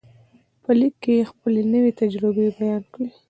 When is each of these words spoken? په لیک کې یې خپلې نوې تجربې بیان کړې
په 0.63 0.71
لیک 0.79 0.93
کې 1.03 1.11
یې 1.17 1.27
خپلې 1.31 1.61
نوې 1.73 1.91
تجربې 2.01 2.45
بیان 2.57 2.83
کړې 2.93 3.07